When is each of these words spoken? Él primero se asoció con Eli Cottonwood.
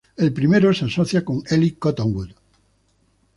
Él 0.17 0.33
primero 0.33 0.73
se 0.73 0.85
asoció 0.85 1.23
con 1.23 1.43
Eli 1.47 1.73
Cottonwood. 1.73 2.31